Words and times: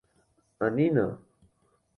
¡Anína! 0.65 1.05